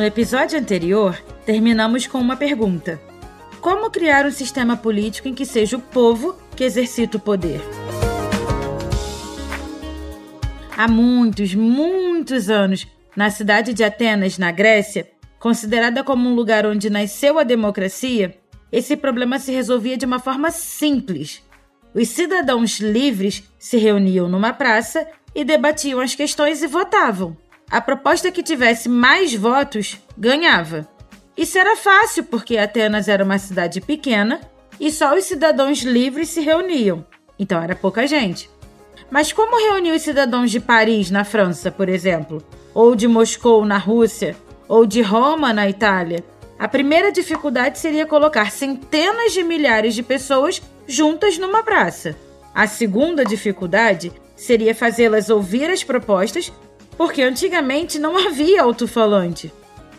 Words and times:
No 0.00 0.06
episódio 0.06 0.58
anterior, 0.58 1.22
terminamos 1.44 2.06
com 2.06 2.16
uma 2.16 2.34
pergunta: 2.34 2.98
Como 3.60 3.90
criar 3.90 4.24
um 4.24 4.30
sistema 4.30 4.74
político 4.74 5.28
em 5.28 5.34
que 5.34 5.44
seja 5.44 5.76
o 5.76 5.80
povo 5.80 6.38
que 6.56 6.64
exercita 6.64 7.18
o 7.18 7.20
poder? 7.20 7.60
Há 10.74 10.88
muitos, 10.88 11.54
muitos 11.54 12.48
anos, 12.48 12.88
na 13.14 13.28
cidade 13.28 13.74
de 13.74 13.84
Atenas, 13.84 14.38
na 14.38 14.50
Grécia, 14.50 15.06
considerada 15.38 16.02
como 16.02 16.30
um 16.30 16.34
lugar 16.34 16.64
onde 16.64 16.88
nasceu 16.88 17.38
a 17.38 17.42
democracia, 17.42 18.38
esse 18.72 18.96
problema 18.96 19.38
se 19.38 19.52
resolvia 19.52 19.98
de 19.98 20.06
uma 20.06 20.18
forma 20.18 20.50
simples. 20.50 21.42
Os 21.92 22.08
cidadãos 22.08 22.80
livres 22.80 23.44
se 23.58 23.76
reuniam 23.76 24.30
numa 24.30 24.54
praça 24.54 25.06
e 25.34 25.44
debatiam 25.44 26.00
as 26.00 26.14
questões 26.14 26.62
e 26.62 26.66
votavam. 26.66 27.36
A 27.70 27.80
proposta 27.80 28.32
que 28.32 28.42
tivesse 28.42 28.88
mais 28.88 29.32
votos 29.32 29.96
ganhava. 30.18 30.88
Isso 31.36 31.56
era 31.56 31.76
fácil 31.76 32.24
porque 32.24 32.58
Atenas 32.58 33.06
era 33.06 33.22
uma 33.22 33.38
cidade 33.38 33.80
pequena 33.80 34.40
e 34.80 34.90
só 34.90 35.16
os 35.16 35.24
cidadãos 35.24 35.82
livres 35.82 36.30
se 36.30 36.40
reuniam, 36.40 37.06
então 37.38 37.62
era 37.62 37.76
pouca 37.76 38.08
gente. 38.08 38.50
Mas 39.08 39.32
como 39.32 39.56
reunir 39.70 39.92
os 39.92 40.02
cidadãos 40.02 40.50
de 40.50 40.58
Paris, 40.58 41.12
na 41.12 41.22
França, 41.22 41.70
por 41.70 41.88
exemplo, 41.88 42.42
ou 42.74 42.96
de 42.96 43.06
Moscou, 43.06 43.64
na 43.64 43.78
Rússia, 43.78 44.36
ou 44.66 44.84
de 44.84 45.00
Roma, 45.00 45.52
na 45.52 45.68
Itália? 45.68 46.24
A 46.58 46.66
primeira 46.66 47.12
dificuldade 47.12 47.78
seria 47.78 48.04
colocar 48.04 48.50
centenas 48.50 49.32
de 49.32 49.44
milhares 49.44 49.94
de 49.94 50.02
pessoas 50.02 50.60
juntas 50.88 51.38
numa 51.38 51.62
praça. 51.62 52.16
A 52.52 52.66
segunda 52.66 53.24
dificuldade 53.24 54.12
seria 54.34 54.74
fazê-las 54.74 55.30
ouvir 55.30 55.70
as 55.70 55.84
propostas, 55.84 56.52
porque 57.00 57.22
antigamente 57.22 57.98
não 57.98 58.14
havia 58.14 58.60
alto-falante. 58.60 59.50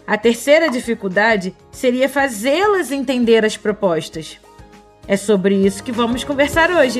A 0.05 0.19
terceira 0.19 0.69
dificuldade 0.69 1.51
seria 1.71 2.07
fazê-las 2.07 2.91
entender 2.91 3.43
as 3.43 3.57
propostas. 3.57 4.39
É 5.07 5.17
sobre 5.17 5.55
isso 5.55 5.83
que 5.83 5.91
vamos 5.91 6.23
conversar 6.23 6.69
hoje. 6.69 6.99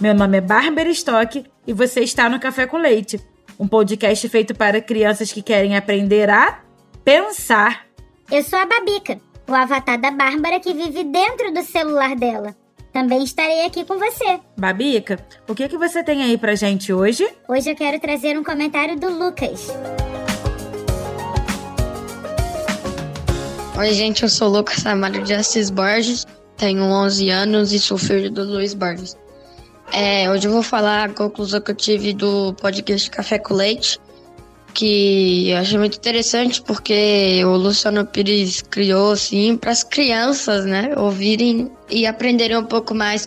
Meu 0.00 0.14
nome 0.14 0.38
é 0.38 0.40
Bárbara 0.40 0.88
Stock 0.88 1.44
e 1.66 1.72
você 1.74 2.00
está 2.00 2.30
no 2.30 2.40
Café 2.40 2.66
com 2.66 2.78
Leite 2.78 3.20
um 3.60 3.68
podcast 3.68 4.26
feito 4.30 4.54
para 4.54 4.80
crianças 4.80 5.30
que 5.30 5.42
querem 5.42 5.76
aprender 5.76 6.30
a 6.30 6.62
pensar. 7.04 7.84
Eu 8.32 8.42
sou 8.42 8.58
a 8.58 8.64
Babica, 8.64 9.20
o 9.46 9.52
avatar 9.52 10.00
da 10.00 10.10
Bárbara 10.10 10.58
que 10.58 10.72
vive 10.72 11.04
dentro 11.04 11.52
do 11.52 11.62
celular 11.62 12.16
dela. 12.16 12.56
Também 12.96 13.24
estarei 13.24 13.66
aqui 13.66 13.84
com 13.84 13.98
você. 13.98 14.40
Babica, 14.56 15.18
o 15.46 15.54
que, 15.54 15.68
que 15.68 15.76
você 15.76 16.02
tem 16.02 16.22
aí 16.22 16.38
pra 16.38 16.54
gente 16.54 16.94
hoje? 16.94 17.28
Hoje 17.46 17.70
eu 17.70 17.76
quero 17.76 18.00
trazer 18.00 18.38
um 18.38 18.42
comentário 18.42 18.98
do 18.98 19.10
Lucas. 19.10 19.68
Oi, 23.78 23.92
gente, 23.92 24.22
eu 24.22 24.30
sou 24.30 24.48
o 24.48 24.52
Lucas 24.52 24.86
Amaro 24.86 25.22
de 25.22 25.34
Assis 25.34 25.68
Borges, 25.68 26.26
tenho 26.56 26.84
11 26.84 27.28
anos 27.28 27.70
e 27.74 27.78
sou 27.78 27.98
filho 27.98 28.30
do 28.30 28.42
Luiz 28.44 28.72
Borges. 28.72 29.14
É, 29.92 30.30
hoje 30.30 30.48
eu 30.48 30.52
vou 30.52 30.62
falar 30.62 31.10
a 31.10 31.12
conclusão 31.12 31.60
que 31.60 31.72
eu 31.72 31.76
tive 31.76 32.14
do 32.14 32.54
podcast 32.54 33.10
Café 33.10 33.38
com 33.38 33.52
Leite, 33.52 33.98
que 34.76 35.48
eu 35.48 35.56
achei 35.56 35.78
muito 35.78 35.96
interessante 35.96 36.60
porque 36.60 37.42
o 37.44 37.56
Luciano 37.56 38.04
Pires 38.04 38.60
criou 38.60 39.12
assim 39.12 39.56
para 39.56 39.70
as 39.70 39.82
crianças, 39.82 40.66
né, 40.66 40.92
ouvirem 40.96 41.72
e 41.90 42.06
aprenderem 42.06 42.58
um 42.58 42.64
pouco 42.64 42.94
mais 42.94 43.26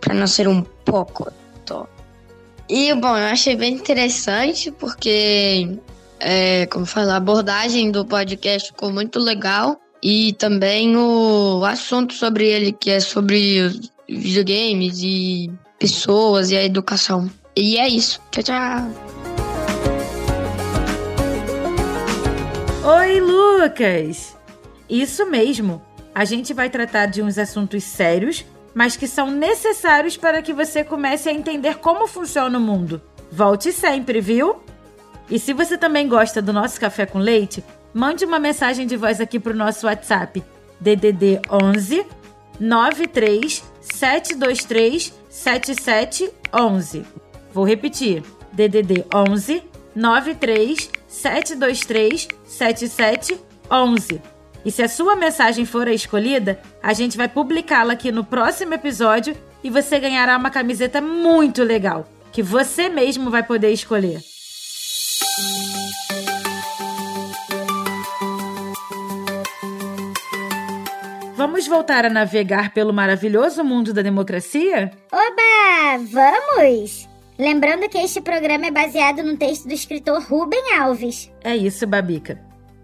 para 0.00 0.14
não 0.14 0.26
ser 0.26 0.48
um 0.48 0.62
pouco. 0.62 1.30
Tô. 1.66 1.86
E 2.68 2.94
bom, 2.94 3.14
eu 3.16 3.26
achei 3.26 3.54
bem 3.54 3.74
interessante 3.74 4.70
porque, 4.70 5.78
é, 6.18 6.64
como 6.66 6.86
falar, 6.86 7.14
a 7.14 7.16
abordagem 7.16 7.90
do 7.90 8.04
podcast 8.04 8.68
ficou 8.68 8.90
muito 8.90 9.18
legal 9.18 9.78
e 10.02 10.32
também 10.32 10.96
o 10.96 11.62
assunto 11.64 12.14
sobre 12.14 12.48
ele 12.48 12.72
que 12.72 12.90
é 12.90 13.00
sobre 13.00 13.70
videogames 14.08 15.00
e 15.02 15.52
pessoas 15.78 16.50
e 16.50 16.56
a 16.56 16.64
educação. 16.64 17.30
E 17.54 17.76
é 17.76 17.86
isso. 17.86 18.18
Tchau, 18.30 18.42
tchau. 18.42 19.15
Oi, 22.88 23.20
Lucas! 23.20 24.36
Isso 24.88 25.26
mesmo. 25.26 25.82
A 26.14 26.24
gente 26.24 26.54
vai 26.54 26.70
tratar 26.70 27.06
de 27.06 27.20
uns 27.20 27.36
assuntos 27.36 27.82
sérios, 27.82 28.44
mas 28.72 28.96
que 28.96 29.08
são 29.08 29.28
necessários 29.28 30.16
para 30.16 30.40
que 30.40 30.52
você 30.52 30.84
comece 30.84 31.28
a 31.28 31.32
entender 31.32 31.78
como 31.78 32.06
funciona 32.06 32.56
o 32.56 32.60
mundo. 32.60 33.02
Volte 33.32 33.72
sempre, 33.72 34.20
viu? 34.20 34.62
E 35.28 35.36
se 35.36 35.52
você 35.52 35.76
também 35.76 36.06
gosta 36.06 36.40
do 36.40 36.52
nosso 36.52 36.78
café 36.78 37.06
com 37.06 37.18
leite, 37.18 37.64
mande 37.92 38.24
uma 38.24 38.38
mensagem 38.38 38.86
de 38.86 38.96
voz 38.96 39.20
aqui 39.20 39.40
para 39.40 39.52
o 39.52 39.56
nosso 39.56 39.88
WhatsApp 39.88 40.40
DDD 40.78 41.40
11 41.50 42.06
93 42.60 43.64
723 43.80 45.12
7711. 45.28 47.04
Vou 47.52 47.66
repetir. 47.66 48.22
DDD 48.52 49.04
11 49.12 49.64
93 49.92 50.95
723 51.16 52.28
7711. 52.44 54.20
E 54.64 54.70
se 54.70 54.82
a 54.82 54.88
sua 54.88 55.16
mensagem 55.16 55.64
for 55.64 55.88
a 55.88 55.92
escolhida, 55.92 56.60
a 56.82 56.92
gente 56.92 57.16
vai 57.16 57.28
publicá-la 57.28 57.94
aqui 57.94 58.12
no 58.12 58.24
próximo 58.24 58.74
episódio 58.74 59.36
e 59.62 59.70
você 59.70 59.98
ganhará 59.98 60.36
uma 60.36 60.50
camiseta 60.50 61.00
muito 61.00 61.62
legal, 61.62 62.06
que 62.32 62.42
você 62.42 62.88
mesmo 62.88 63.30
vai 63.30 63.42
poder 63.42 63.70
escolher. 63.70 64.20
Vamos 71.34 71.66
voltar 71.66 72.04
a 72.04 72.10
navegar 72.10 72.72
pelo 72.72 72.92
maravilhoso 72.92 73.64
mundo 73.64 73.94
da 73.94 74.02
democracia? 74.02 74.90
Oba! 75.12 76.04
Vamos! 76.10 77.15
Lembrando 77.38 77.88
que 77.88 77.98
este 77.98 78.20
programa 78.20 78.66
é 78.66 78.70
baseado 78.70 79.22
no 79.22 79.36
texto 79.36 79.68
do 79.68 79.74
escritor 79.74 80.22
Rubem 80.22 80.74
Alves. 80.78 81.30
É 81.44 81.54
isso, 81.54 81.86
Babica. 81.86 82.40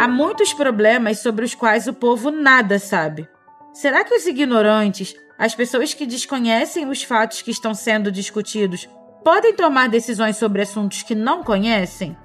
Há 0.03 0.09
muitos 0.09 0.53
problemas 0.53 1.21
sobre 1.21 1.45
os 1.45 1.55
quais 1.55 1.87
o 1.87 1.93
povo 1.93 2.33
nada 2.33 2.77
sabe. 2.81 3.29
Será 3.73 4.03
que 4.03 4.13
os 4.13 4.27
ignorantes, 4.27 5.15
as 5.39 5.55
pessoas 5.55 5.95
que 5.95 6.05
desconhecem 6.05 6.89
os 6.89 7.05
fatos 7.05 7.41
que 7.41 7.53
estão 7.53 7.73
sendo 7.73 8.11
discutidos, 8.11 8.89
podem 9.23 9.55
tomar 9.55 9.89
decisões 9.89 10.37
sobre 10.37 10.61
assuntos 10.61 11.05
que 11.05 11.15
não 11.15 11.45
conhecem? 11.45 12.17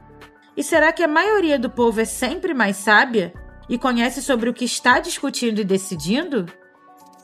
E 0.57 0.63
será 0.63 0.91
que 0.91 1.03
a 1.03 1.07
maioria 1.07 1.59
do 1.59 1.69
povo 1.69 2.01
é 2.01 2.05
sempre 2.05 2.51
mais 2.51 2.77
sábia 2.77 3.31
e 3.69 3.77
conhece 3.77 4.23
sobre 4.23 4.49
o 4.49 4.55
que 4.55 4.65
está 4.65 4.99
discutindo 4.99 5.61
e 5.61 5.63
decidindo? 5.63 6.47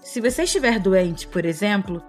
Se 0.03 0.22
você 0.22 0.44
estiver 0.44 0.78
doente, 0.78 1.26
por 1.26 1.46
exemplo, 1.46 2.00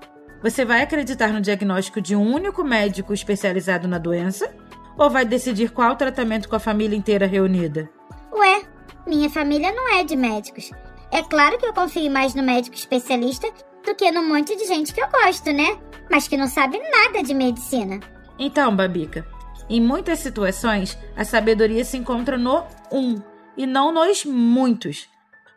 você 0.43 0.67
vai 0.67 0.83
acreditar 0.83 1.33
no 1.33 1.41
diagnóstico 1.41 1.99
de 1.99 2.15
um 2.15 2.35
único 2.35 2.63
médico 2.63 3.15
especializado 3.15 3.89
na 3.89 3.97
doença? 3.97 4.55
Ou 4.99 5.09
vai 5.09 5.25
decidir 5.25 5.71
qual 5.71 5.97
tratamento 5.97 6.47
com 6.47 6.57
a 6.57 6.61
família 6.61 6.95
inteira 6.95 7.27
reunida? 7.27 7.89
Ué, 8.35 8.63
minha 9.07 9.31
família 9.31 9.71
não 9.71 9.95
é 9.95 10.03
de 10.03 10.17
médicos. 10.17 10.71
É 11.13 11.23
claro 11.23 11.57
que 11.57 11.67
eu 11.67 11.73
confio 11.73 12.11
mais 12.11 12.35
no 12.35 12.43
médico 12.43 12.75
especialista 12.75 13.49
do 13.87 13.95
que 13.95 14.11
no 14.11 14.25
monte 14.25 14.57
de 14.57 14.65
gente 14.65 14.93
que 14.93 15.01
eu 15.01 15.09
gosto, 15.09 15.53
né? 15.53 15.79
Mas 16.11 16.27
que 16.27 16.37
não 16.37 16.49
sabe 16.49 16.81
nada 16.91 17.23
de 17.23 17.33
medicina. 17.33 18.01
Então, 18.37 18.75
Babica, 18.75 19.25
em 19.71 19.81
muitas 19.81 20.19
situações, 20.19 20.99
a 21.17 21.25
sabedoria 21.25 21.85
se 21.85 21.97
encontra 21.97 22.37
no 22.37 22.65
um 22.91 23.23
e 23.57 23.67
não 23.67 23.93
nos 23.93 24.25
muitos, 24.25 25.09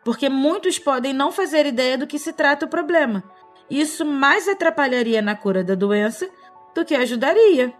porque 0.04 0.28
muitos 0.28 0.78
podem 0.78 1.12
não 1.12 1.32
fazer 1.32 1.66
ideia 1.66 1.98
do 1.98 2.06
que 2.06 2.18
se 2.18 2.32
trata 2.32 2.66
o 2.66 2.70
problema. 2.70 3.24
Isso 3.68 4.04
mais 4.04 4.46
atrapalharia 4.46 5.20
na 5.20 5.34
cura 5.34 5.64
da 5.64 5.74
doença 5.74 6.30
do 6.76 6.84
que 6.84 6.94
ajudaria. 6.94 7.74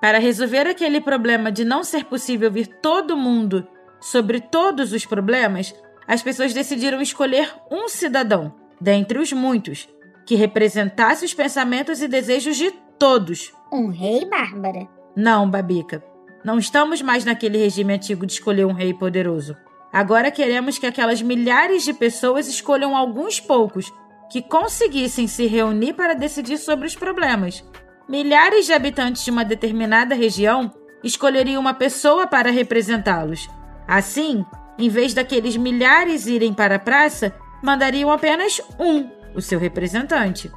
Para 0.00 0.18
resolver 0.18 0.66
aquele 0.66 1.00
problema 1.00 1.52
de 1.52 1.62
não 1.62 1.84
ser 1.84 2.04
possível 2.06 2.50
vir 2.50 2.66
todo 2.66 3.16
mundo 3.16 3.68
sobre 4.04 4.38
todos 4.38 4.92
os 4.92 5.06
problemas, 5.06 5.74
as 6.06 6.22
pessoas 6.22 6.52
decidiram 6.52 7.00
escolher 7.00 7.50
um 7.70 7.88
cidadão, 7.88 8.54
dentre 8.78 9.18
os 9.18 9.32
muitos, 9.32 9.88
que 10.26 10.34
representasse 10.34 11.24
os 11.24 11.32
pensamentos 11.32 12.02
e 12.02 12.06
desejos 12.06 12.54
de 12.58 12.70
todos. 12.98 13.50
Um 13.72 13.88
rei, 13.88 14.26
Bárbara? 14.26 14.86
Não, 15.16 15.48
Babica. 15.48 16.04
Não 16.44 16.58
estamos 16.58 17.00
mais 17.00 17.24
naquele 17.24 17.56
regime 17.56 17.94
antigo 17.94 18.26
de 18.26 18.34
escolher 18.34 18.66
um 18.66 18.74
rei 18.74 18.92
poderoso. 18.92 19.56
Agora 19.90 20.30
queremos 20.30 20.76
que 20.76 20.86
aquelas 20.86 21.22
milhares 21.22 21.82
de 21.82 21.94
pessoas 21.94 22.46
escolham 22.46 22.94
alguns 22.94 23.40
poucos 23.40 23.90
que 24.30 24.42
conseguissem 24.42 25.26
se 25.26 25.46
reunir 25.46 25.94
para 25.94 26.12
decidir 26.12 26.58
sobre 26.58 26.86
os 26.86 26.94
problemas. 26.94 27.64
Milhares 28.06 28.66
de 28.66 28.74
habitantes 28.74 29.24
de 29.24 29.30
uma 29.30 29.46
determinada 29.46 30.14
região 30.14 30.70
escolheriam 31.02 31.58
uma 31.58 31.72
pessoa 31.72 32.26
para 32.26 32.50
representá-los. 32.50 33.48
Assim, 33.86 34.44
em 34.78 34.88
vez 34.88 35.14
daqueles 35.14 35.56
milhares 35.56 36.26
irem 36.26 36.52
para 36.52 36.76
a 36.76 36.78
praça, 36.78 37.34
mandariam 37.62 38.10
apenas 38.10 38.60
um, 38.78 39.08
o 39.34 39.40
seu 39.40 39.58
representante. 39.58 40.50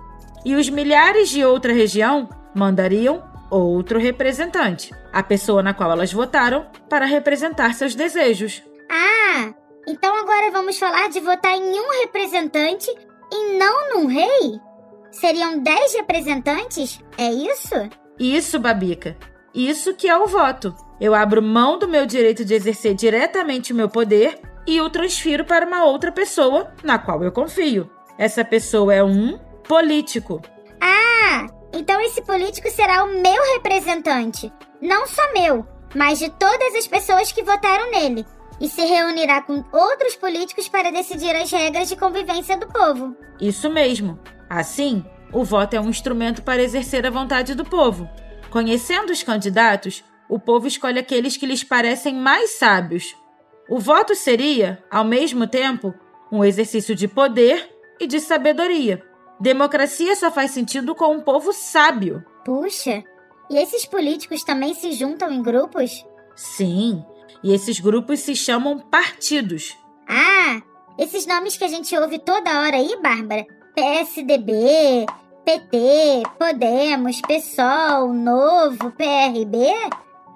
E 0.46 0.56
os 0.56 0.70
milhares 0.70 1.30
de 1.30 1.44
outra 1.44 1.74
região 1.74 2.30
mandariam 2.56 3.24
outro 3.50 4.00
representante, 4.00 4.94
a 5.12 5.24
pessoa 5.24 5.64
na 5.64 5.74
qual 5.74 5.92
elas 5.92 6.12
votaram 6.12 6.68
para 6.90 7.06
representar 7.06 7.74
seus 7.74 7.96
desejos. 7.96 8.64
Ah, 8.90 9.54
então 9.88 10.16
agora 10.16 10.52
vamos 10.52 10.78
falar 10.78 11.10
de 11.10 11.20
votar 11.20 11.56
em 11.56 11.80
um 11.80 12.02
representante 12.02 12.90
e 13.32 13.58
não 13.58 13.96
num 13.96 14.08
rei? 14.08 14.60
Seriam 15.12 15.60
dez 15.60 15.96
representantes? 15.96 17.00
É 17.18 17.32
isso? 17.32 17.76
Isso, 18.20 18.60
Babica. 18.60 19.18
Isso 19.58 19.96
que 19.96 20.08
é 20.08 20.16
o 20.16 20.28
voto. 20.28 20.76
Eu 21.02 21.16
abro 21.16 21.42
mão 21.42 21.80
do 21.80 21.88
meu 21.88 22.06
direito 22.06 22.46
de 22.46 22.54
exercer 22.54 22.94
diretamente 22.94 23.74
o 23.74 23.76
meu 23.76 23.90
poder 23.90 24.40
e 24.68 24.80
o 24.80 24.88
transfiro 24.88 25.44
para 25.46 25.66
uma 25.66 25.84
outra 25.84 26.12
pessoa 26.12 26.72
na 26.84 27.00
qual 27.00 27.24
eu 27.24 27.32
confio. 27.32 27.90
Essa 28.20 28.46
pessoa 28.46 28.94
é 28.94 29.04
um 29.04 29.40
político. 29.68 30.44
Ah, 30.80 31.48
então 31.74 32.00
esse 32.02 32.22
político 32.22 32.70
será 32.70 33.04
o 33.04 33.20
meu 33.20 33.56
representante. 33.56 34.54
Não 34.80 35.08
só 35.08 35.24
meu, 35.34 35.66
mas 35.96 36.20
de 36.20 36.30
todas 36.30 36.76
as 36.76 36.86
pessoas 36.86 37.32
que 37.32 37.42
votaram 37.42 37.90
nele. 37.90 38.28
E 38.62 38.70
se 38.70 38.86
reunirá 38.86 39.42
com 39.42 39.64
outros 39.74 40.16
políticos 40.16 40.70
para 40.70 40.92
decidir 40.92 41.36
as 41.36 41.52
regras 41.52 41.90
de 41.90 41.96
convivência 41.96 42.60
do 42.60 42.68
povo. 42.68 43.18
Isso 43.42 43.72
mesmo. 43.72 44.20
Assim, 44.48 45.04
o 45.34 45.44
voto 45.44 45.76
é 45.76 45.82
um 45.82 45.90
instrumento 45.90 46.44
para 46.44 46.62
exercer 46.62 47.08
a 47.08 47.10
vontade 47.10 47.56
do 47.56 47.66
povo. 47.66 48.08
Conhecendo 48.50 49.12
os 49.12 49.24
candidatos, 49.24 50.04
o 50.30 50.40
povo 50.40 50.68
escolhe 50.68 51.00
aqueles 51.00 51.38
que 51.38 51.46
lhes 51.46 51.64
parecem 51.64 52.16
mais 52.16 52.52
sábios. 52.58 53.16
O 53.70 53.80
voto 53.80 54.16
seria, 54.16 54.84
ao 54.90 55.04
mesmo 55.04 55.48
tempo, 55.48 55.94
um 56.32 56.44
exercício 56.44 56.96
de 56.96 57.08
poder 57.08 57.70
e 58.00 58.08
de 58.08 58.20
sabedoria. 58.20 59.04
Democracia 59.40 60.16
só 60.16 60.32
faz 60.32 60.52
sentido 60.52 60.96
com 60.96 61.14
um 61.14 61.22
povo 61.22 61.54
sábio. 61.54 62.24
Puxa, 62.44 63.04
e 63.50 63.58
esses 63.58 63.86
políticos 63.86 64.44
também 64.44 64.74
se 64.74 64.92
juntam 64.94 65.32
em 65.32 65.42
grupos? 65.42 66.06
Sim, 66.36 67.04
e 67.44 67.54
esses 67.54 67.80
grupos 67.80 68.22
se 68.22 68.36
chamam 68.36 68.80
partidos. 68.80 69.78
Ah, 70.08 70.62
esses 70.98 71.26
nomes 71.26 71.58
que 71.58 71.64
a 71.64 71.68
gente 71.68 71.96
ouve 71.98 72.20
toda 72.20 72.62
hora 72.62 72.78
aí, 72.78 72.98
Bárbara? 73.02 73.46
PSDB, 73.76 75.06
PT, 75.48 76.24
Podemos, 76.38 77.22
PSOL, 77.22 78.12
Novo, 78.12 78.92
PRB? 78.92 79.66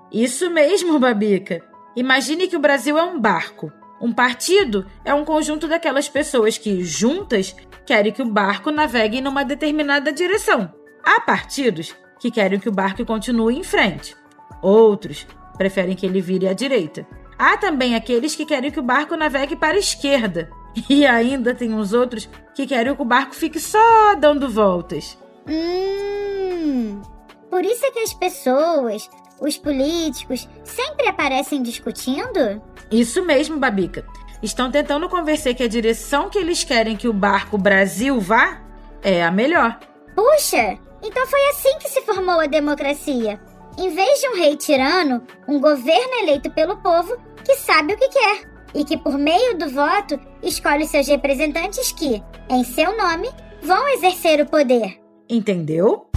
Isso 0.09 0.49
mesmo, 0.49 0.97
Babica. 0.99 1.61
Imagine 1.97 2.47
que 2.47 2.55
o 2.55 2.61
Brasil 2.61 2.97
é 2.97 3.03
um 3.03 3.19
barco. 3.19 3.69
Um 4.01 4.13
partido 4.13 4.85
é 5.03 5.13
um 5.13 5.25
conjunto 5.25 5.67
daquelas 5.67 6.07
pessoas 6.07 6.57
que, 6.57 6.81
juntas, 6.81 7.53
querem 7.85 8.13
que 8.13 8.21
o 8.21 8.31
barco 8.31 8.71
navegue 8.71 9.19
numa 9.19 9.43
determinada 9.43 10.13
direção. 10.13 10.73
Há 11.03 11.19
partidos 11.19 11.93
que 12.17 12.31
querem 12.31 12.57
que 12.57 12.69
o 12.69 12.73
barco 12.73 13.05
continue 13.05 13.59
em 13.59 13.63
frente. 13.63 14.15
Outros 14.61 15.27
preferem 15.57 15.93
que 15.93 16.05
ele 16.05 16.21
vire 16.21 16.47
à 16.47 16.53
direita. 16.53 17.05
Há 17.37 17.57
também 17.57 17.95
aqueles 17.95 18.33
que 18.33 18.45
querem 18.45 18.71
que 18.71 18.79
o 18.79 18.83
barco 18.83 19.17
navegue 19.17 19.57
para 19.57 19.75
a 19.75 19.79
esquerda. 19.79 20.49
E 20.89 21.05
ainda 21.05 21.53
tem 21.53 21.73
uns 21.73 21.93
outros 21.93 22.29
que 22.53 22.65
querem 22.65 22.95
que 22.95 23.01
o 23.01 23.05
barco 23.05 23.35
fique 23.35 23.59
só 23.59 24.15
dando 24.15 24.49
voltas. 24.49 25.17
Hum. 25.47 27.01
Por 27.49 27.65
isso 27.65 27.85
é 27.85 27.91
que 27.91 27.99
as 27.99 28.13
pessoas, 28.13 29.09
os 29.39 29.57
políticos, 29.57 30.47
sempre 30.63 31.07
aparecem 31.07 31.61
discutindo? 31.61 32.61
Isso 32.89 33.23
mesmo, 33.25 33.57
Babica. 33.57 34.05
Estão 34.41 34.71
tentando 34.71 35.09
convencer 35.09 35.53
que 35.53 35.63
a 35.63 35.67
direção 35.67 36.29
que 36.29 36.37
eles 36.37 36.63
querem 36.63 36.95
que 36.95 37.07
o 37.07 37.13
barco 37.13 37.57
Brasil 37.57 38.19
vá 38.19 38.61
é 39.03 39.23
a 39.23 39.29
melhor. 39.29 39.79
Puxa, 40.15 40.77
então 41.03 41.27
foi 41.27 41.49
assim 41.49 41.77
que 41.79 41.89
se 41.89 42.01
formou 42.01 42.39
a 42.39 42.47
democracia. 42.47 43.39
Em 43.77 43.89
vez 43.89 44.19
de 44.19 44.29
um 44.29 44.35
rei 44.35 44.55
tirano, 44.55 45.21
um 45.47 45.59
governo 45.59 46.13
eleito 46.21 46.49
pelo 46.51 46.77
povo 46.77 47.17
que 47.43 47.55
sabe 47.55 47.93
o 47.93 47.97
que 47.97 48.09
quer 48.09 48.50
e 48.73 48.83
que, 48.83 48.97
por 48.97 49.17
meio 49.17 49.57
do 49.57 49.69
voto, 49.69 50.19
escolhe 50.41 50.87
seus 50.87 51.07
representantes 51.07 51.91
que, 51.91 52.21
em 52.49 52.63
seu 52.63 52.97
nome, 52.97 53.29
vão 53.61 53.87
exercer 53.89 54.41
o 54.41 54.49
poder. 54.49 54.99
Entendeu? 55.29 56.07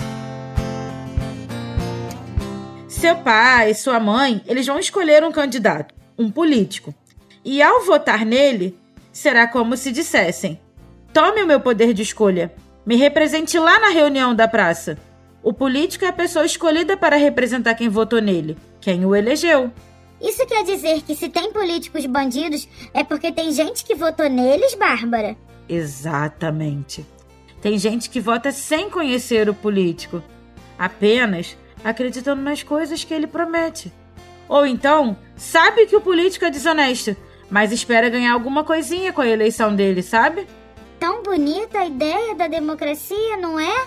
Seu 2.88 3.16
pai, 3.16 3.74
sua 3.74 4.00
mãe, 4.00 4.42
eles 4.46 4.66
vão 4.66 4.78
escolher 4.78 5.22
um 5.24 5.32
candidato 5.32 5.94
um 6.18 6.30
político. 6.30 6.94
E 7.44 7.60
ao 7.62 7.84
votar 7.84 8.24
nele, 8.24 8.78
será 9.12 9.46
como 9.46 9.76
se 9.76 9.92
dissessem: 9.92 10.60
Tome 11.12 11.42
o 11.42 11.46
meu 11.46 11.60
poder 11.60 11.92
de 11.92 12.02
escolha. 12.02 12.54
Me 12.86 12.96
represente 12.96 13.58
lá 13.58 13.78
na 13.78 13.88
reunião 13.88 14.34
da 14.34 14.46
praça. 14.46 14.98
O 15.42 15.52
político 15.52 16.04
é 16.04 16.08
a 16.08 16.12
pessoa 16.12 16.44
escolhida 16.44 16.96
para 16.96 17.16
representar 17.16 17.74
quem 17.74 17.88
votou 17.88 18.20
nele, 18.20 18.56
quem 18.80 19.04
o 19.04 19.14
elegeu. 19.14 19.70
Isso 20.20 20.46
quer 20.46 20.64
dizer 20.64 21.02
que 21.02 21.14
se 21.14 21.28
tem 21.28 21.52
políticos 21.52 22.06
bandidos 22.06 22.68
é 22.92 23.04
porque 23.04 23.32
tem 23.32 23.52
gente 23.52 23.84
que 23.84 23.94
votou 23.94 24.28
neles, 24.28 24.74
Bárbara? 24.74 25.36
Exatamente. 25.68 27.04
Tem 27.60 27.78
gente 27.78 28.10
que 28.10 28.20
vota 28.20 28.52
sem 28.52 28.90
conhecer 28.90 29.48
o 29.48 29.54
político, 29.54 30.22
apenas 30.78 31.56
acreditando 31.82 32.42
nas 32.42 32.62
coisas 32.62 33.04
que 33.04 33.12
ele 33.12 33.26
promete. 33.26 33.92
Ou 34.48 34.66
então, 34.66 35.16
sabe 35.36 35.86
que 35.86 35.96
o 35.96 36.00
político 36.00 36.44
é 36.44 36.50
desonesto, 36.50 37.16
mas 37.50 37.72
espera 37.72 38.08
ganhar 38.08 38.32
alguma 38.32 38.64
coisinha 38.64 39.12
com 39.12 39.20
a 39.20 39.28
eleição 39.28 39.74
dele, 39.74 40.02
sabe? 40.02 40.46
Tão 40.98 41.22
bonita 41.22 41.78
a 41.78 41.86
ideia 41.86 42.34
da 42.34 42.48
democracia, 42.48 43.36
não 43.38 43.58
é? 43.58 43.86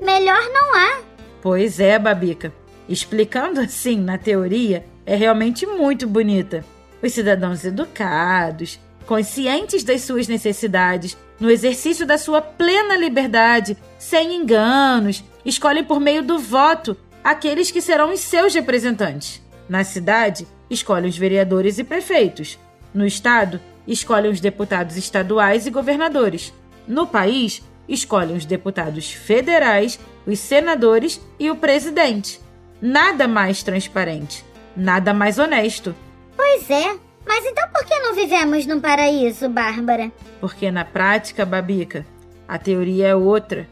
Melhor 0.00 0.40
não 0.52 0.74
há. 0.74 1.00
Pois 1.40 1.80
é, 1.80 1.98
Babica. 1.98 2.52
Explicando 2.88 3.60
assim, 3.60 3.98
na 3.98 4.16
teoria, 4.16 4.84
é 5.08 5.16
realmente 5.16 5.64
muito 5.66 6.06
bonita. 6.06 6.62
Os 7.02 7.14
cidadãos 7.14 7.64
educados, 7.64 8.78
conscientes 9.06 9.82
das 9.82 10.02
suas 10.02 10.28
necessidades, 10.28 11.16
no 11.40 11.50
exercício 11.50 12.04
da 12.04 12.18
sua 12.18 12.42
plena 12.42 12.94
liberdade, 12.94 13.74
sem 13.98 14.34
enganos, 14.36 15.24
escolhem 15.46 15.82
por 15.82 15.98
meio 15.98 16.22
do 16.22 16.38
voto 16.38 16.94
aqueles 17.24 17.70
que 17.70 17.80
serão 17.80 18.12
os 18.12 18.20
seus 18.20 18.52
representantes. 18.54 19.40
Na 19.66 19.82
cidade, 19.82 20.46
escolhem 20.68 21.08
os 21.08 21.16
vereadores 21.16 21.78
e 21.78 21.84
prefeitos. 21.84 22.58
No 22.92 23.06
estado, 23.06 23.58
escolhem 23.86 24.30
os 24.30 24.40
deputados 24.40 24.98
estaduais 24.98 25.66
e 25.66 25.70
governadores. 25.70 26.52
No 26.86 27.06
país, 27.06 27.62
escolhem 27.88 28.36
os 28.36 28.44
deputados 28.44 29.10
federais, 29.10 29.98
os 30.26 30.38
senadores 30.38 31.18
e 31.40 31.50
o 31.50 31.56
presidente. 31.56 32.38
Nada 32.80 33.26
mais 33.26 33.62
transparente, 33.62 34.44
nada 34.78 35.12
mais 35.12 35.38
honesto. 35.38 35.94
Pois 36.36 36.70
é, 36.70 36.96
mas 37.26 37.44
então 37.44 37.68
por 37.70 37.84
que 37.84 37.98
não 37.98 38.14
vivemos 38.14 38.64
num 38.64 38.80
paraíso, 38.80 39.48
Bárbara? 39.48 40.10
Porque 40.40 40.70
na 40.70 40.84
prática, 40.84 41.44
Babica, 41.44 42.06
a 42.46 42.56
teoria 42.56 43.08
é 43.08 43.14
outra. 43.14 43.68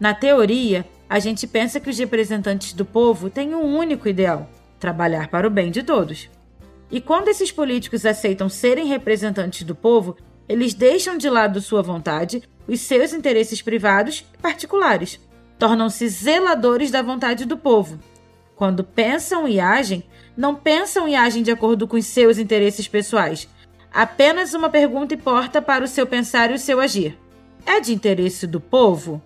Na 0.00 0.14
teoria, 0.14 0.84
a 1.08 1.18
gente 1.18 1.46
pensa 1.46 1.78
que 1.78 1.90
os 1.90 1.98
representantes 1.98 2.72
do 2.72 2.84
povo 2.84 3.28
têm 3.28 3.54
um 3.54 3.76
único 3.76 4.08
ideal 4.08 4.48
trabalhar 4.78 5.28
para 5.28 5.46
o 5.46 5.50
bem 5.50 5.70
de 5.70 5.82
todos. 5.82 6.30
E 6.90 7.00
quando 7.00 7.28
esses 7.28 7.52
políticos 7.52 8.06
aceitam 8.06 8.48
serem 8.48 8.86
representantes 8.86 9.62
do 9.62 9.74
povo, 9.74 10.16
eles 10.48 10.72
deixam 10.74 11.18
de 11.18 11.28
lado 11.28 11.60
sua 11.60 11.82
vontade, 11.82 12.42
os 12.66 12.80
seus 12.80 13.12
interesses 13.12 13.60
privados 13.60 14.26
e 14.34 14.38
particulares. 14.38 15.20
Tornam-se 15.58 16.08
zeladores 16.08 16.90
da 16.90 17.02
vontade 17.02 17.44
do 17.44 17.56
povo. 17.56 18.00
Quando 18.56 18.82
pensam 18.82 19.46
e 19.46 19.60
agem, 19.60 20.02
não 20.36 20.54
pensam 20.54 21.08
e 21.08 21.14
agem 21.14 21.42
de 21.42 21.50
acordo 21.50 21.86
com 21.86 21.96
os 21.96 22.06
seus 22.06 22.38
interesses 22.38 22.88
pessoais. 22.88 23.48
Apenas 23.92 24.54
uma 24.54 24.70
pergunta 24.70 25.14
importa 25.14 25.60
para 25.60 25.84
o 25.84 25.88
seu 25.88 26.06
pensar 26.06 26.50
e 26.50 26.54
o 26.54 26.58
seu 26.58 26.80
agir. 26.80 27.18
É 27.66 27.80
de 27.80 27.92
interesse 27.92 28.46
do 28.46 28.60
povo? 28.60 29.22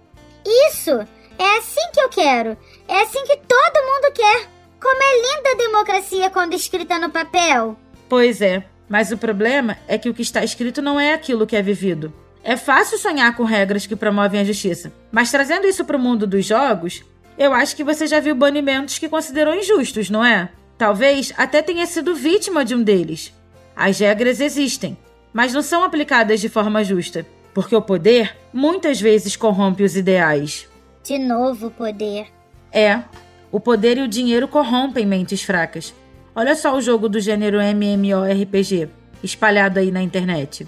Isso! 0.69 0.91
É 1.39 1.59
assim 1.59 1.91
que 1.93 2.01
eu 2.01 2.09
quero! 2.09 2.57
É 2.89 3.03
assim 3.03 3.25
que 3.25 3.37
todo 3.37 3.87
mundo 3.87 4.13
quer! 4.15 4.49
Como 4.81 5.03
é 5.03 5.17
linda 5.17 5.51
a 5.51 5.67
democracia 5.67 6.31
quando 6.31 6.55
escrita 6.55 6.99
no 6.99 7.11
papel! 7.11 7.77
Pois 8.09 8.41
é, 8.43 8.65
mas 8.89 9.11
o 9.11 9.19
problema 9.19 9.79
é 9.89 9.97
que 9.97 10.09
o 10.09 10.15
que 10.15 10.23
está 10.23 10.45
escrito 10.45 10.83
não 10.83 11.01
é 11.01 11.15
aquilo 11.15 11.47
que 11.47 11.57
é 11.57 11.63
vivido. 11.63 12.13
É 12.43 12.57
fácil 12.57 12.99
sonhar 12.99 13.35
com 13.35 13.45
regras 13.45 13.87
que 13.87 13.97
promovem 13.97 14.41
a 14.41 14.45
justiça, 14.45 14.93
mas 15.11 15.31
trazendo 15.31 15.67
isso 15.67 15.85
para 15.85 15.97
o 15.97 16.01
mundo 16.01 16.27
dos 16.27 16.45
jogos, 16.45 17.03
eu 17.39 17.55
acho 17.55 17.75
que 17.75 17.83
você 17.83 18.07
já 18.07 18.21
viu 18.21 18.35
banimentos 18.35 18.99
que 18.99 19.09
considerou 19.09 19.55
injustos, 19.55 20.11
não 20.11 20.25
é? 20.25 20.51
Talvez 20.77 21.33
até 21.37 21.63
tenha 21.63 21.87
sido 21.87 22.15
vítima 22.15 22.65
de 22.65 22.75
um 22.75 22.83
deles. 22.83 23.33
As 23.77 23.99
regras 23.99 24.41
existem, 24.41 24.97
mas 25.33 25.53
não 25.53 25.63
são 25.63 25.83
aplicadas 25.83 26.41
de 26.41 26.49
forma 26.49 26.85
justa, 26.85 27.27
porque 27.53 27.75
o 27.75 27.83
poder 27.83 28.37
muitas 28.53 29.01
vezes 29.01 29.37
corrompe 29.37 29.83
os 29.83 29.97
ideais. 29.97 30.69
De 31.03 31.19
novo, 31.19 31.71
poder. 31.71 32.27
É, 32.73 33.03
o 33.53 33.61
poder 33.61 33.99
e 33.99 34.03
o 34.03 34.09
dinheiro 34.09 34.49
corrompem 34.49 35.07
mentes 35.07 35.43
fracas. 35.43 35.95
Olha 36.35 36.57
só 36.57 36.77
o 36.77 36.81
jogo 36.81 37.09
do 37.09 37.21
gênero 37.21 37.59
MMORPG, 37.61 38.89
espalhado 39.23 39.79
aí 39.79 39.93
na 39.93 40.03
internet. 40.03 40.67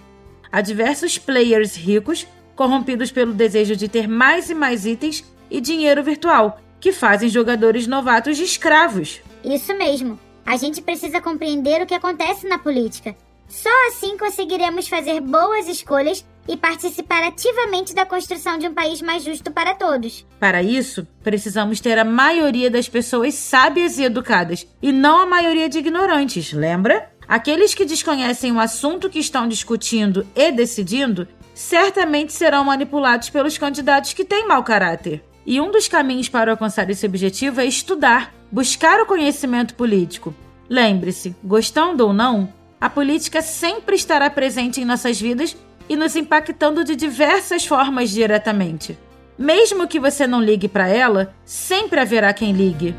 Há 0.52 0.60
diversos 0.60 1.18
players 1.18 1.75
ricos 1.75 2.26
corrompidos 2.54 3.10
pelo 3.10 3.34
desejo 3.34 3.75
de 3.75 3.88
ter 3.88 4.08
mais 4.08 4.48
e 4.48 4.54
mais 4.54 4.86
itens 4.86 5.25
e 5.50 5.60
dinheiro 5.60 6.02
virtual, 6.02 6.60
que 6.80 6.92
fazem 6.92 7.28
jogadores 7.28 7.86
novatos 7.86 8.36
de 8.36 8.44
escravos. 8.44 9.20
Isso 9.46 9.72
mesmo. 9.78 10.18
A 10.44 10.56
gente 10.56 10.82
precisa 10.82 11.20
compreender 11.20 11.80
o 11.80 11.86
que 11.86 11.94
acontece 11.94 12.48
na 12.48 12.58
política. 12.58 13.14
Só 13.48 13.70
assim 13.88 14.18
conseguiremos 14.18 14.88
fazer 14.88 15.20
boas 15.20 15.68
escolhas 15.68 16.26
e 16.48 16.56
participar 16.56 17.22
ativamente 17.22 17.94
da 17.94 18.04
construção 18.04 18.58
de 18.58 18.66
um 18.66 18.74
país 18.74 19.00
mais 19.00 19.22
justo 19.22 19.52
para 19.52 19.74
todos. 19.74 20.26
Para 20.40 20.62
isso, 20.62 21.06
precisamos 21.22 21.80
ter 21.80 21.96
a 21.96 22.04
maioria 22.04 22.70
das 22.70 22.88
pessoas 22.88 23.34
sábias 23.34 23.98
e 23.98 24.04
educadas, 24.04 24.66
e 24.82 24.92
não 24.92 25.20
a 25.20 25.26
maioria 25.26 25.68
de 25.68 25.78
ignorantes, 25.78 26.52
lembra? 26.52 27.10
Aqueles 27.28 27.74
que 27.74 27.84
desconhecem 27.84 28.52
o 28.52 28.60
assunto 28.60 29.10
que 29.10 29.18
estão 29.18 29.48
discutindo 29.48 30.26
e 30.34 30.50
decidindo 30.52 31.26
certamente 31.54 32.32
serão 32.32 32.64
manipulados 32.64 33.30
pelos 33.30 33.56
candidatos 33.56 34.12
que 34.12 34.24
têm 34.24 34.46
mau 34.46 34.62
caráter. 34.62 35.24
E 35.44 35.60
um 35.60 35.70
dos 35.70 35.88
caminhos 35.88 36.28
para 36.28 36.50
alcançar 36.50 36.90
esse 36.90 37.06
objetivo 37.06 37.60
é 37.60 37.66
estudar, 37.66 38.34
buscar 38.50 39.00
o 39.00 39.06
conhecimento 39.06 39.74
político. 39.74 40.34
Lembre-se, 40.68 41.34
gostando 41.42 42.06
ou 42.06 42.12
não, 42.12 42.52
a 42.80 42.90
política 42.90 43.40
sempre 43.40 43.96
estará 43.96 44.28
presente 44.28 44.80
em 44.80 44.84
nossas 44.84 45.20
vidas 45.20 45.56
e 45.88 45.96
nos 45.96 46.16
impactando 46.16 46.84
de 46.84 46.96
diversas 46.96 47.64
formas 47.64 48.10
diretamente. 48.10 48.98
Mesmo 49.38 49.86
que 49.86 50.00
você 50.00 50.26
não 50.26 50.42
ligue 50.42 50.68
para 50.68 50.88
ela, 50.88 51.34
sempre 51.44 52.00
haverá 52.00 52.32
quem 52.32 52.52
ligue. 52.52 52.94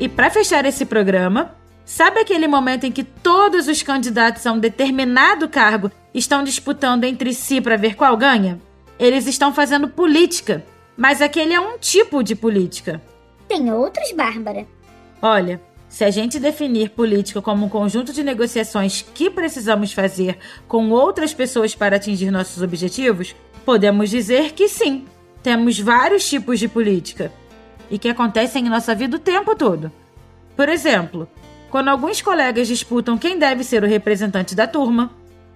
E 0.00 0.08
para 0.08 0.30
fechar 0.30 0.64
esse 0.64 0.84
programa, 0.84 1.54
sabe 1.84 2.18
aquele 2.18 2.48
momento 2.48 2.84
em 2.84 2.90
que 2.90 3.04
todos 3.04 3.68
os 3.68 3.82
candidatos 3.82 4.44
a 4.46 4.52
um 4.52 4.58
determinado 4.58 5.48
cargo 5.48 5.92
estão 6.12 6.42
disputando 6.42 7.04
entre 7.04 7.32
si 7.32 7.60
para 7.60 7.76
ver 7.76 7.94
qual 7.94 8.16
ganha? 8.16 8.58
Eles 9.02 9.26
estão 9.26 9.52
fazendo 9.52 9.88
política, 9.88 10.64
mas 10.96 11.20
aquele 11.20 11.52
é 11.52 11.58
um 11.58 11.76
tipo 11.76 12.22
de 12.22 12.36
política. 12.36 13.02
Tem 13.48 13.72
outros, 13.72 14.12
Bárbara? 14.12 14.64
Olha, 15.20 15.60
se 15.88 16.04
a 16.04 16.10
gente 16.10 16.38
definir 16.38 16.90
política 16.90 17.42
como 17.42 17.66
um 17.66 17.68
conjunto 17.68 18.12
de 18.12 18.22
negociações 18.22 19.04
que 19.12 19.28
precisamos 19.28 19.92
fazer 19.92 20.38
com 20.68 20.90
outras 20.90 21.34
pessoas 21.34 21.74
para 21.74 21.96
atingir 21.96 22.30
nossos 22.30 22.62
objetivos, 22.62 23.34
podemos 23.64 24.08
dizer 24.08 24.52
que 24.52 24.68
sim, 24.68 25.04
temos 25.42 25.80
vários 25.80 26.28
tipos 26.28 26.60
de 26.60 26.68
política 26.68 27.32
e 27.90 27.98
que 27.98 28.08
acontecem 28.08 28.64
em 28.64 28.70
nossa 28.70 28.94
vida 28.94 29.16
o 29.16 29.20
tempo 29.20 29.56
todo. 29.56 29.90
Por 30.56 30.68
exemplo, 30.68 31.28
quando 31.70 31.88
alguns 31.88 32.22
colegas 32.22 32.68
disputam 32.68 33.18
quem 33.18 33.36
deve 33.36 33.64
ser 33.64 33.82
o 33.82 33.88
representante 33.88 34.54
da 34.54 34.68
turma, 34.68 35.10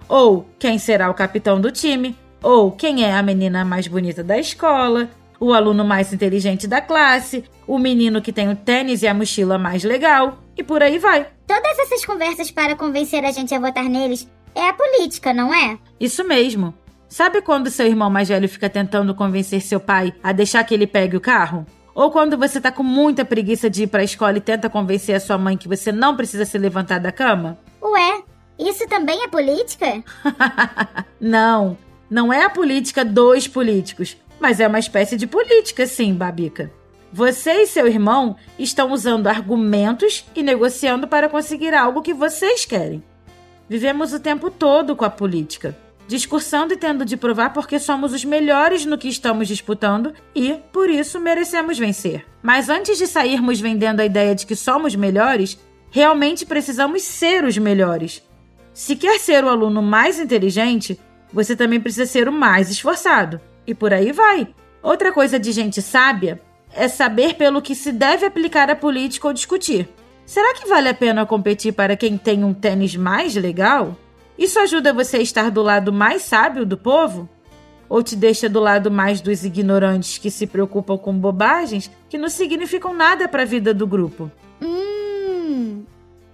ou 0.09 0.45
quem 0.59 0.77
será 0.77 1.09
o 1.09 1.13
capitão 1.13 1.61
do 1.61 1.71
time, 1.71 2.13
ou 2.41 2.71
quem 2.71 3.03
é 3.03 3.13
a 3.13 3.23
menina 3.23 3.65
mais 3.65 3.87
bonita 3.87 4.23
da 4.23 4.37
escola, 4.37 5.09
o 5.39 5.53
aluno 5.53 5.83
mais 5.85 6.13
inteligente 6.13 6.67
da 6.67 6.81
classe, 6.81 7.43
o 7.67 7.77
menino 7.77 8.21
que 8.21 8.33
tem 8.33 8.49
o 8.49 8.55
tênis 8.55 9.01
e 9.01 9.07
a 9.07 9.13
mochila 9.13 9.57
mais 9.57 9.83
legal, 9.83 10.39
e 10.55 10.63
por 10.63 10.81
aí 10.81 10.97
vai. 10.97 11.27
Todas 11.45 11.79
essas 11.79 12.05
conversas 12.05 12.51
para 12.51 12.75
convencer 12.75 13.23
a 13.23 13.31
gente 13.31 13.53
a 13.53 13.59
votar 13.59 13.85
neles 13.85 14.27
é 14.55 14.69
a 14.69 14.73
política, 14.73 15.33
não 15.33 15.53
é? 15.53 15.77
Isso 15.99 16.23
mesmo. 16.23 16.73
Sabe 17.07 17.41
quando 17.41 17.69
seu 17.69 17.85
irmão 17.85 18.09
mais 18.09 18.27
velho 18.27 18.49
fica 18.49 18.69
tentando 18.69 19.15
convencer 19.15 19.61
seu 19.61 19.79
pai 19.79 20.13
a 20.21 20.31
deixar 20.31 20.63
que 20.63 20.73
ele 20.73 20.87
pegue 20.87 21.15
o 21.15 21.21
carro? 21.21 21.65
Ou 21.95 22.11
quando 22.11 22.37
você 22.37 22.59
tá 22.59 22.71
com 22.71 22.83
muita 22.83 23.25
preguiça 23.25 23.69
de 23.69 23.83
ir 23.83 23.87
pra 23.87 24.03
escola 24.03 24.37
e 24.37 24.41
tenta 24.41 24.69
convencer 24.69 25.15
a 25.15 25.19
sua 25.19 25.37
mãe 25.37 25.57
que 25.57 25.67
você 25.67 25.91
não 25.91 26.15
precisa 26.15 26.45
se 26.45 26.57
levantar 26.57 26.99
da 26.99 27.11
cama? 27.11 27.57
Ué, 27.81 28.21
isso 28.59 28.87
também 28.87 29.23
é 29.23 29.27
política? 29.27 30.03
não, 31.19 31.77
não 32.09 32.31
é 32.31 32.43
a 32.43 32.49
política 32.49 33.03
dos 33.03 33.47
políticos. 33.47 34.17
Mas 34.39 34.59
é 34.59 34.67
uma 34.67 34.79
espécie 34.79 35.17
de 35.17 35.25
política, 35.25 35.85
sim, 35.87 36.13
Babica. 36.13 36.71
Você 37.11 37.63
e 37.63 37.67
seu 37.67 37.87
irmão 37.87 38.35
estão 38.59 38.91
usando 38.91 39.27
argumentos 39.27 40.25
e 40.35 40.43
negociando 40.43 41.07
para 41.07 41.29
conseguir 41.29 41.73
algo 41.73 42.01
que 42.01 42.13
vocês 42.13 42.65
querem. 42.65 43.03
Vivemos 43.67 44.13
o 44.13 44.19
tempo 44.19 44.51
todo 44.51 44.95
com 44.95 45.05
a 45.05 45.09
política, 45.09 45.75
discursando 46.07 46.73
e 46.73 46.77
tendo 46.77 47.03
de 47.03 47.17
provar 47.17 47.51
porque 47.51 47.79
somos 47.79 48.13
os 48.13 48.23
melhores 48.23 48.85
no 48.85 48.97
que 48.97 49.07
estamos 49.07 49.47
disputando 49.47 50.13
e, 50.35 50.53
por 50.71 50.89
isso, 50.89 51.19
merecemos 51.19 51.77
vencer. 51.77 52.25
Mas 52.43 52.69
antes 52.69 52.97
de 52.97 53.07
sairmos 53.07 53.59
vendendo 53.59 54.01
a 54.01 54.05
ideia 54.05 54.35
de 54.35 54.45
que 54.45 54.55
somos 54.55 54.95
melhores, 54.95 55.57
realmente 55.89 56.45
precisamos 56.45 57.01
ser 57.03 57.43
os 57.43 57.57
melhores. 57.57 58.21
Se 58.73 58.95
quer 58.95 59.19
ser 59.19 59.43
o 59.43 59.49
aluno 59.49 59.81
mais 59.81 60.19
inteligente, 60.19 60.99
você 61.31 61.55
também 61.55 61.79
precisa 61.79 62.05
ser 62.05 62.27
o 62.27 62.31
mais 62.31 62.69
esforçado. 62.69 63.39
E 63.65 63.73
por 63.73 63.93
aí 63.93 64.11
vai. 64.11 64.47
Outra 64.81 65.11
coisa 65.11 65.39
de 65.39 65.51
gente 65.51 65.81
sábia 65.81 66.41
é 66.73 66.87
saber 66.87 67.35
pelo 67.35 67.61
que 67.61 67.75
se 67.75 67.91
deve 67.91 68.25
aplicar 68.25 68.69
a 68.69 68.75
política 68.75 69.27
ou 69.27 69.33
discutir. 69.33 69.89
Será 70.25 70.53
que 70.53 70.67
vale 70.67 70.89
a 70.89 70.93
pena 70.93 71.25
competir 71.25 71.73
para 71.73 71.95
quem 71.95 72.17
tem 72.17 72.43
um 72.43 72.53
tênis 72.53 72.95
mais 72.95 73.35
legal? 73.35 73.95
Isso 74.37 74.59
ajuda 74.59 74.93
você 74.93 75.17
a 75.17 75.21
estar 75.21 75.49
do 75.49 75.63
lado 75.63 75.91
mais 75.91 76.21
sábio 76.21 76.65
do 76.65 76.77
povo? 76.77 77.27
Ou 77.89 78.03
te 78.03 78.15
deixa 78.15 78.49
do 78.49 78.59
lado 78.59 78.91
mais 78.91 79.21
dos 79.21 79.45
ignorantes 79.45 80.17
que 80.17 80.29
se 80.29 80.45
preocupam 80.45 80.97
com 80.97 81.17
bobagens 81.17 81.89
que 82.09 82.17
não 82.17 82.29
significam 82.29 82.93
nada 82.93 83.27
para 83.27 83.43
a 83.43 83.45
vida 83.45 83.73
do 83.73 83.87
grupo? 83.87 84.29
Hum. 84.61 85.83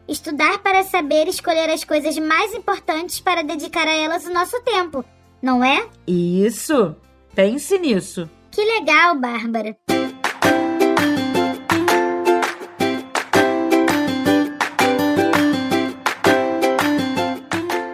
Estudar 0.08 0.60
para 0.60 0.84
saber 0.84 1.28
escolher 1.28 1.70
as 1.70 1.84
coisas 1.84 2.18
mais 2.18 2.54
importantes 2.54 3.20
para 3.20 3.44
dedicar 3.44 3.88
a 3.88 3.96
elas 3.96 4.26
o 4.26 4.34
nosso 4.34 4.62
tempo, 4.62 5.04
não 5.42 5.64
é? 5.64 5.88
Isso! 6.06 6.96
Pense 7.34 7.78
nisso. 7.80 8.30
Que 8.52 8.64
legal, 8.64 9.16
Bárbara. 9.16 9.76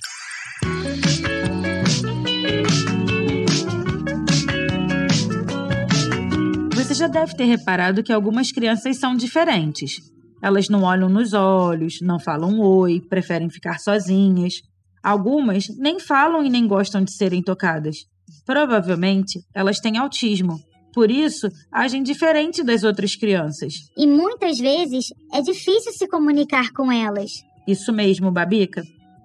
Você 6.74 6.94
já 6.94 7.08
deve 7.08 7.34
ter 7.36 7.44
reparado 7.44 8.02
que 8.02 8.12
algumas 8.12 8.52
crianças 8.52 8.98
são 8.98 9.16
diferentes. 9.16 10.14
Elas 10.46 10.68
não 10.68 10.84
olham 10.84 11.08
nos 11.08 11.32
olhos, 11.32 12.00
não 12.00 12.20
falam 12.20 12.60
oi, 12.60 13.00
preferem 13.00 13.50
ficar 13.50 13.80
sozinhas. 13.80 14.62
Algumas 15.02 15.66
nem 15.76 15.98
falam 15.98 16.44
e 16.44 16.48
nem 16.48 16.68
gostam 16.68 17.02
de 17.02 17.10
serem 17.10 17.42
tocadas. 17.42 17.96
Provavelmente 18.44 19.40
elas 19.52 19.80
têm 19.80 19.98
autismo. 19.98 20.60
Por 20.94 21.10
isso, 21.10 21.48
agem 21.72 22.00
diferente 22.00 22.62
das 22.62 22.84
outras 22.84 23.16
crianças. 23.16 23.74
E 23.96 24.06
muitas 24.06 24.56
vezes 24.60 25.06
é 25.32 25.42
difícil 25.42 25.92
se 25.92 26.06
comunicar 26.06 26.70
com 26.70 26.92
elas. 26.92 27.32
Isso 27.66 27.92
mesmo, 27.92 28.30
Babica. 28.30 28.84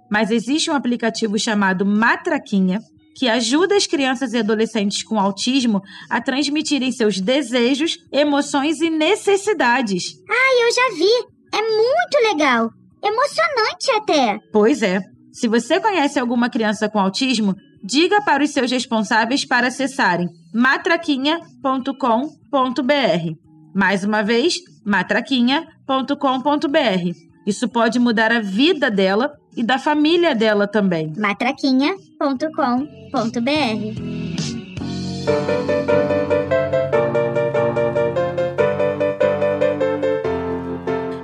Mas 0.10 0.32
existe 0.32 0.72
um 0.72 0.74
aplicativo 0.74 1.38
chamado 1.38 1.86
Matraquinha 1.86 2.82
que 3.16 3.28
ajuda 3.28 3.76
as 3.76 3.88
crianças 3.88 4.34
e 4.34 4.38
adolescentes 4.38 5.04
com 5.04 5.20
autismo 5.20 5.82
a 6.10 6.22
transmitirem 6.22 6.92
seus 6.92 7.20
desejos, 7.20 7.98
emoções 8.12 8.82
e 8.82 8.90
necessidades. 8.90 10.16
Ah, 10.30 10.54
eu 10.62 10.72
já 10.74 10.90
vi! 10.98 11.26
É 11.54 11.62
muito 11.62 12.18
legal! 12.32 12.70
Emocionante 13.04 13.92
até! 13.98 14.40
Pois 14.52 14.82
é. 14.82 15.02
Se 15.32 15.48
você 15.48 15.80
conhece 15.80 16.20
alguma 16.20 16.50
criança 16.50 16.90
com 16.90 17.00
autismo, 17.00 17.56
diga 17.84 18.22
para 18.22 18.44
os 18.44 18.52
seus 18.52 18.70
responsáveis 18.70 19.46
para 19.46 19.68
acessarem 19.68 20.28
matraquinha.com.br. 20.54 23.36
Mais 23.74 24.04
uma 24.04 24.22
vez, 24.22 24.56
matraquinha.com.br. 24.86 27.16
Isso 27.48 27.70
pode 27.70 27.98
mudar 27.98 28.30
a 28.32 28.42
vida 28.42 28.92
dela 28.92 29.32
e 29.56 29.64
da 29.64 29.78
família 29.78 30.34
dela 30.34 30.68
também. 30.68 31.14
matraquinha.com.br. 31.18 34.12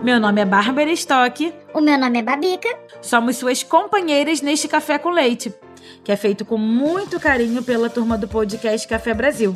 Meu 0.04 0.22
nome 0.22 0.40
é 0.40 0.46
Bárbara 0.46 0.90
Stock. 0.92 1.54
O 1.74 1.82
meu 1.82 1.98
nome 1.98 2.20
é 2.20 2.24
Babica. 2.24 2.70
Somos 3.02 3.36
suas 3.36 3.62
companheiras 3.62 4.42
neste 4.42 4.68
Café 4.68 4.98
com 4.98 5.10
Leite, 5.10 5.54
que 6.02 6.14
é 6.14 6.16
feito 6.16 6.46
com 6.46 6.58
muito 6.58 7.20
carinho 7.20 7.62
pela 7.62 7.90
turma 7.90 8.18
do 8.18 8.26
podcast 8.26 8.88
Café 8.88 9.14
Brasil. 9.14 9.56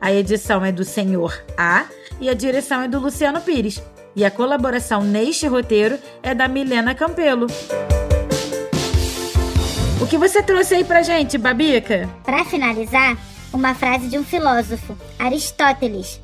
A 0.00 0.12
edição 0.12 0.64
é 0.64 0.72
do 0.72 0.84
Senhor 0.84 1.32
A 1.56 1.84
e 2.20 2.28
a 2.28 2.34
direção 2.34 2.82
é 2.82 2.88
do 2.88 2.98
Luciano 2.98 3.40
Pires. 3.40 3.80
E 4.16 4.24
a 4.24 4.32
colaboração 4.32 5.02
neste 5.02 5.46
roteiro 5.46 5.96
é 6.24 6.34
da 6.34 6.48
Milena 6.48 6.94
Campelo. 6.94 7.46
O 10.00 10.06
que 10.06 10.18
você 10.18 10.42
trouxe 10.42 10.74
aí 10.74 10.84
pra 10.84 11.02
gente, 11.02 11.38
Babica? 11.38 12.08
Para 12.24 12.44
finalizar, 12.44 13.16
uma 13.52 13.74
frase 13.74 14.08
de 14.08 14.18
um 14.18 14.24
filósofo, 14.24 14.96
Aristóteles. 15.18 16.20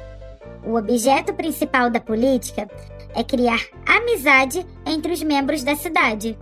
O 0.64 0.76
objeto 0.76 1.32
principal 1.32 1.88
da 1.88 2.00
política 2.00 2.68
é 3.14 3.22
criar 3.22 3.60
amizade 3.86 4.66
entre 4.84 5.12
os 5.12 5.22
membros 5.22 5.62
da 5.62 5.76
cidade. 5.76 6.36